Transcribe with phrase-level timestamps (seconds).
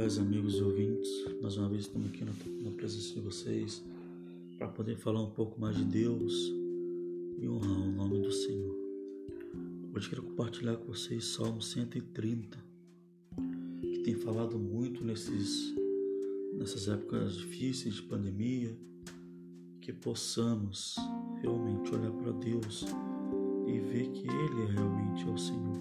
[0.00, 1.10] paz, amigos e ouvintes.
[1.42, 3.84] Mais uma vez estamos aqui na, na presença de vocês
[4.56, 6.32] para poder falar um pouco mais de Deus
[7.38, 8.74] e honrar o nome do Senhor.
[9.94, 12.58] Hoje quero compartilhar com vocês Salmo 130,
[13.82, 15.74] que tem falado muito nesses,
[16.54, 18.74] nessas épocas difíceis de pandemia,
[19.82, 20.96] que possamos
[21.42, 22.86] realmente olhar para Deus
[23.66, 25.78] e ver que Ele é realmente é o Senhor.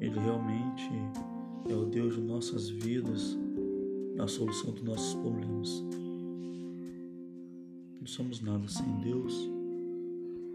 [0.00, 0.88] Ele realmente
[1.72, 3.36] é o Deus de nossas vidas,
[4.18, 5.84] a solução dos nossos problemas.
[8.00, 9.50] Não somos nada sem Deus,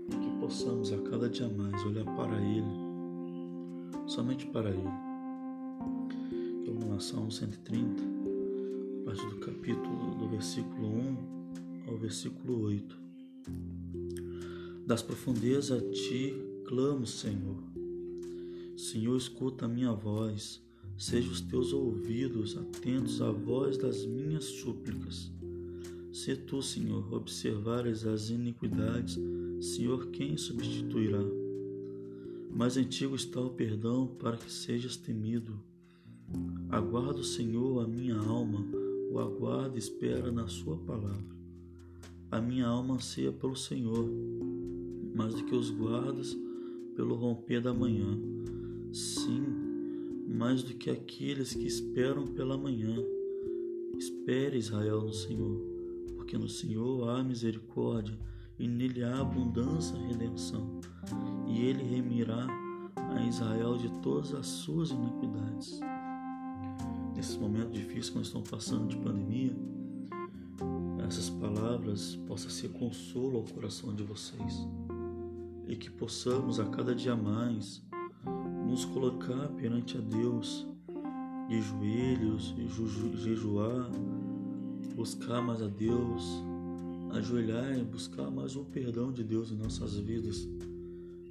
[0.09, 2.65] que possamos a cada dia mais olhar para Ele,
[4.07, 5.11] somente para Ele.
[6.65, 8.03] Vamos lá, Salmo 130,
[9.01, 12.97] a partir do capítulo do versículo 1 ao versículo 8.
[14.87, 16.33] Das profundezas a ti
[16.65, 17.57] clamo, Senhor.
[18.77, 20.61] Senhor, escuta a minha voz
[21.01, 25.31] Seja os teus ouvidos atentos à voz das minhas súplicas.
[26.13, 29.17] Se tu, Senhor, observares as iniquidades,
[29.59, 31.23] Senhor, quem substituirá?
[32.51, 35.59] Mais antigo está o perdão para que sejas temido.
[36.69, 38.63] Aguardo, Senhor, a minha alma,
[39.09, 41.35] o aguarda e espera na Sua palavra.
[42.29, 44.07] A minha alma anseia pelo Senhor,
[45.15, 46.37] mais do que os guardas
[46.95, 48.19] pelo romper da manhã.
[48.93, 49.70] Sim,
[50.31, 52.95] mais do que aqueles que esperam pela manhã.
[53.97, 55.61] Espere, Israel, no Senhor,
[56.15, 58.17] porque no Senhor há misericórdia
[58.57, 60.79] e nele há abundância e redenção,
[61.47, 62.47] e ele remirá
[62.95, 65.79] a Israel de todas as suas iniquidades.
[67.15, 69.55] Nesse momento difícil que nós estamos passando de pandemia,
[71.07, 74.65] essas palavras possam ser consolo ao coração de vocês
[75.67, 77.83] e que possamos a cada dia mais
[78.67, 80.67] nos colocar perante a Deus
[81.47, 82.55] de joelhos,
[83.15, 83.89] jejuar,
[84.95, 86.41] buscar mais a Deus,
[87.11, 90.47] ajoelhar e buscar mais o perdão de Deus em nossas vidas,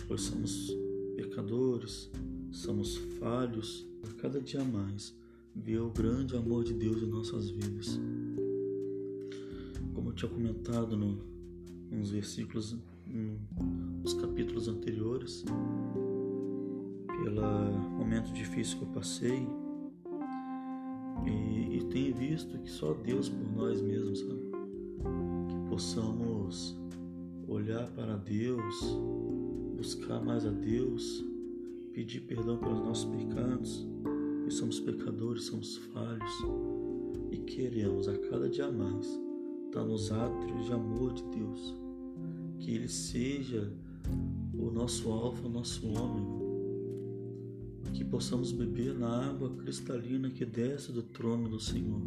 [0.07, 0.77] pois somos
[1.17, 2.11] pecadores,
[2.51, 5.15] somos falhos, a cada dia mais
[5.55, 7.99] ver o grande amor de Deus em nossas vidas.
[9.95, 11.19] Como eu tinha comentado no,
[11.91, 12.77] nos versículos,
[13.07, 15.45] nos capítulos anteriores,
[17.41, 19.49] pelo momento difícil que eu passei.
[21.27, 24.51] E, e tenho visto que só Deus por nós mesmos, sabe?
[25.49, 26.79] Que possamos
[27.49, 28.99] olhar para Deus,
[29.77, 31.25] buscar mais a Deus,
[31.93, 33.87] pedir perdão pelos nossos pecados,
[34.43, 36.33] pois somos pecadores, somos falhos.
[37.31, 39.07] E queremos a cada dia mais
[39.67, 41.77] estar nos átrios de amor de Deus,
[42.59, 43.73] que Ele seja
[44.59, 46.40] o nosso alfa, o nosso ômega,
[48.11, 52.03] possamos beber na água cristalina que desce do trono do Senhor.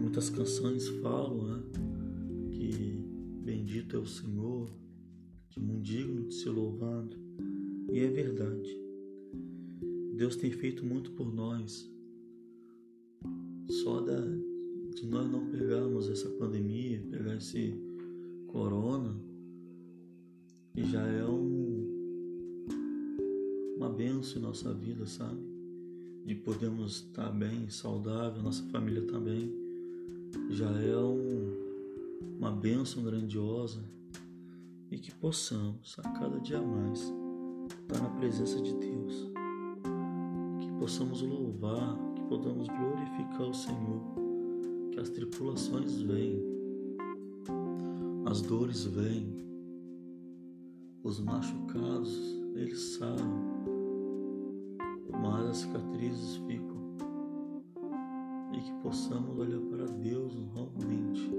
[0.00, 1.62] Muitas canções falam né,
[2.52, 3.04] que
[3.44, 4.70] bendito é o Senhor,
[5.50, 7.16] que muito digno de ser louvado,
[7.90, 8.68] e é verdade.
[10.16, 11.90] Deus tem feito muito por nós.
[13.82, 14.20] Só da,
[14.94, 17.74] de nós não pegarmos essa pandemia, pegar esse
[18.46, 19.16] corona,
[20.76, 21.67] já é um
[23.98, 25.40] benção em nossa vida, sabe?
[26.24, 29.52] De podermos estar bem, saudável, nossa família também.
[30.50, 31.52] Já é um,
[32.38, 33.82] uma benção grandiosa
[34.88, 37.12] e que possamos a cada dia mais
[37.80, 39.32] estar na presença de Deus.
[40.60, 44.00] Que possamos louvar, que podamos glorificar o Senhor.
[44.92, 46.42] Que as tripulações venham,
[48.26, 49.44] as dores vêm,
[51.02, 53.77] os machucados eles saram
[55.48, 56.76] as cicatrizes ficam.
[58.52, 61.30] E que possamos olhar para Deus normalmente.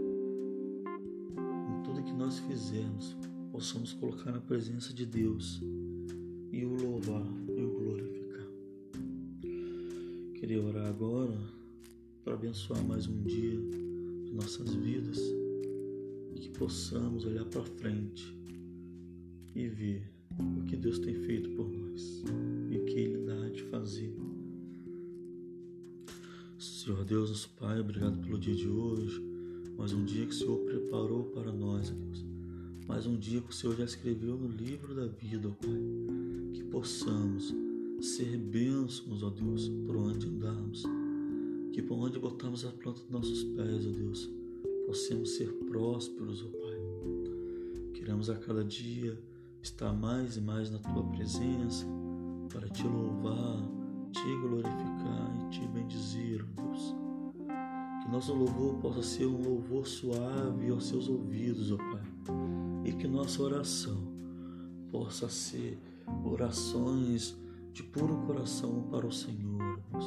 [1.69, 3.15] Em tudo que nós fizermos,
[3.51, 5.61] possamos colocar na presença de Deus
[6.51, 7.25] e o louvar
[7.55, 8.47] e o glorificar.
[10.39, 11.39] Queria orar agora
[12.23, 13.59] para abençoar mais um dia
[14.25, 15.19] de nossas vidas
[16.33, 18.35] e que possamos olhar para frente
[19.55, 22.23] e ver o que Deus tem feito por nós
[22.69, 24.13] e o que Ele dá de fazer.
[26.57, 29.21] Senhor Deus, nosso Pai, obrigado pelo dia de hoje,
[29.77, 32.25] mais um dia que o Senhor preparou para nós, Deus.
[32.87, 35.79] Mais um dia que o Senhor já escreveu no livro da vida, ó Pai.
[36.53, 37.53] Que possamos
[38.01, 40.83] ser bênçãos, ó Deus, por onde andarmos.
[41.71, 44.29] Que por onde botarmos a planta dos nossos pés, ó Deus,
[44.87, 46.79] possamos ser prósperos, ó Pai.
[47.93, 49.17] Queremos a cada dia
[49.61, 51.85] estar mais e mais na tua presença
[52.51, 53.61] para te louvar,
[54.11, 56.95] te glorificar e te bendizer, Deus.
[58.03, 62.03] Que nosso louvor possa ser um louvor suave aos seus ouvidos, ó Pai.
[62.85, 63.97] E que nossa oração
[64.91, 65.77] possa ser
[66.23, 67.37] orações
[67.73, 70.05] de puro coração para o Senhor, Deus.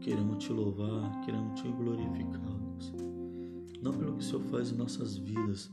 [0.00, 3.19] Queremos te louvar, queremos te glorificar, Deus.
[3.82, 5.70] Não pelo que o Senhor faz em nossas vidas,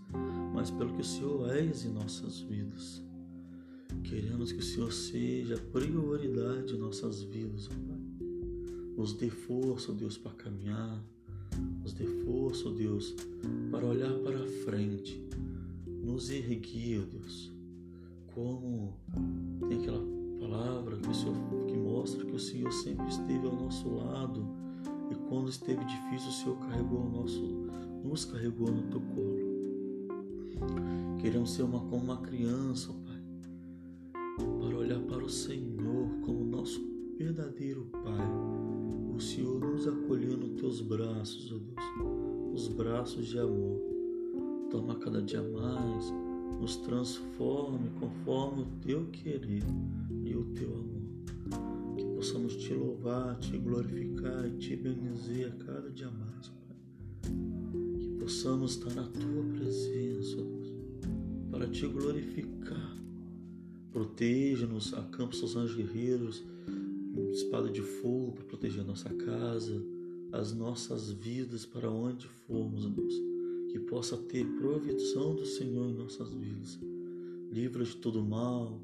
[0.53, 3.03] mas pelo que o Senhor és em nossas vidas.
[4.03, 7.97] Queremos que o Senhor seja prioridade em nossas vidas, ó Pai.
[8.97, 11.03] Nos dê força, Deus, para caminhar.
[11.83, 13.15] Nos dê força, Deus,
[13.69, 15.23] para olhar para frente.
[15.85, 17.51] Nos erguer, Deus.
[18.33, 18.97] Como
[19.67, 20.03] tem aquela
[20.39, 21.35] palavra que, o Senhor,
[21.67, 24.47] que mostra que o Senhor sempre esteve ao nosso lado.
[25.11, 27.41] E quando esteve difícil, o Senhor carregou o nosso,
[28.07, 29.47] nos carregou no teu colo.
[31.21, 33.17] Queremos ser uma, como uma criança, Pai
[34.59, 36.81] para olhar para o Senhor como nosso
[37.17, 38.27] verdadeiro Pai.
[39.15, 43.79] O Senhor nos acolheu nos teus braços, ó Deus, os braços de amor.
[44.69, 46.13] Toma cada dia mais,
[46.59, 49.63] nos transforme conforme o teu querer
[50.23, 51.95] e o teu amor.
[51.97, 56.51] Que possamos te louvar, te glorificar e te bendizer a cada dia mais,
[58.27, 60.35] possamos estar na tua presença,
[61.49, 62.97] para te glorificar
[63.89, 66.43] Proteja-nos, acampa seus anjos guerreiros,
[67.31, 69.81] espada de fogo para proteger a nossa casa,
[70.33, 73.13] as nossas vidas para onde formos, Deus.
[73.71, 76.77] Que possa ter provisão do Senhor em nossas vidas.
[77.49, 78.77] Livra de todo mal,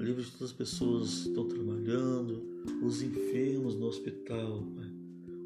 [0.00, 2.42] livra de todas as pessoas que estão trabalhando,
[2.82, 4.95] os enfermos no hospital, Pai.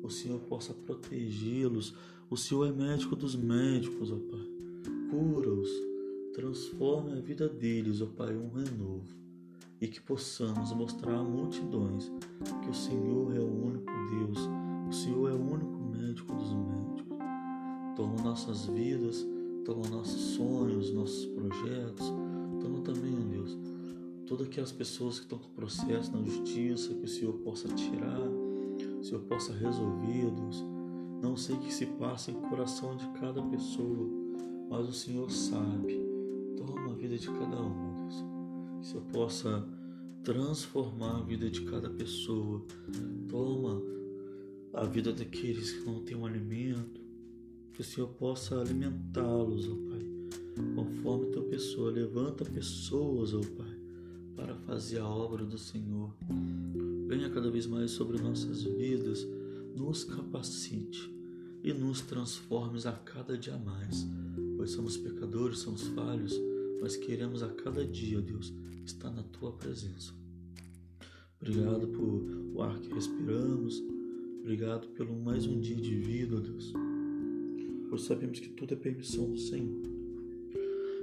[0.02, 1.94] O Senhor possa protegê-los.
[2.29, 4.47] O Senhor é médico dos médicos, ó Pai.
[5.11, 5.91] Cura-os
[6.32, 9.05] transforme a vida deles, ó Pai, um renovo,
[9.81, 12.11] e que possamos mostrar a multidões
[12.62, 14.38] que o Senhor é o único Deus,
[14.88, 17.19] o Senhor é o único médico dos médicos.
[17.97, 19.26] Toma nossas vidas,
[19.64, 22.12] toma nossos sonhos, nossos projetos,
[22.61, 23.58] toma também, ó Deus,
[24.26, 28.20] todas aquelas pessoas que estão com processo na justiça, que o Senhor possa tirar,
[29.05, 30.64] Senhor possa resolver, Deus.
[31.23, 34.08] Não sei o que se passa em coração de cada pessoa,
[34.70, 36.11] mas o Senhor sabe
[37.00, 38.14] vida de cada um, Deus.
[38.14, 39.69] Que o Senhor possa
[40.23, 42.62] transformar a vida de cada pessoa.
[43.29, 43.82] Toma
[44.75, 47.00] a vida daqueles que não têm um alimento.
[47.73, 50.06] Que o Senhor possa alimentá-los, ó Pai.
[50.75, 53.79] Conforme tua pessoa, levanta pessoas, ó Pai,
[54.37, 56.14] para fazer a obra do Senhor.
[57.10, 59.26] Venha cada vez mais sobre nossas vidas,
[59.76, 61.12] nos capacite
[61.62, 64.06] e nos transformes a cada dia mais,
[64.56, 66.32] pois somos pecadores, somos falhos
[66.80, 68.54] nós queremos a cada dia, Deus,
[68.86, 70.14] estar na tua presença.
[71.38, 73.82] Obrigado por o ar que respiramos.
[74.40, 76.72] Obrigado pelo mais um dia de vida, Deus.
[77.90, 79.82] Pois sabemos que tudo é permissão do Senhor.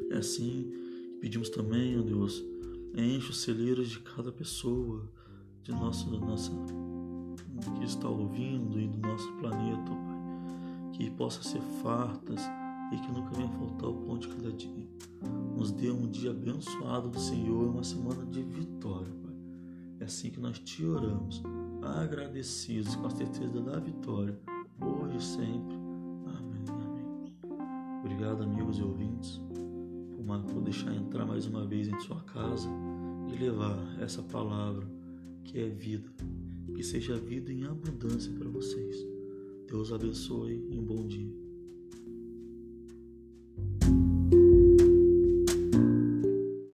[0.10, 0.71] É assim
[1.12, 2.44] que pedimos também, ó Deus,
[2.95, 5.07] enche os celeiros de cada pessoa,
[5.68, 6.52] de nossa, nossa
[7.78, 10.18] que está ouvindo e do nosso planeta, Pai.
[10.94, 12.42] Que possa ser fartas
[12.94, 14.88] e que nunca venha faltar o pão de cada dia.
[15.58, 19.36] Nos dê um dia abençoado do Senhor uma semana de vitória, Pai.
[20.00, 21.44] É assim que nós te oramos,
[21.82, 24.39] agradecidos com a certeza da vitória,
[24.80, 25.75] hoje e sempre.
[26.27, 28.00] Amém, amém.
[28.06, 29.41] Obrigado, amigos e ouvintes,
[30.53, 32.70] por deixar entrar mais uma vez em sua casa
[33.27, 34.97] e levar essa palavra
[35.48, 36.13] que é vida,
[36.75, 38.98] que seja vida em abundância para vocês.
[39.66, 41.47] Deus abençoe e um bom dia.